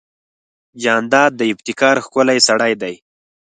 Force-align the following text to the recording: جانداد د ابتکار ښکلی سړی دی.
جانداد 0.83 1.31
د 1.37 1.41
ابتکار 1.51 1.95
ښکلی 2.05 2.37
سړی 2.47 2.73
دی. 2.81 2.95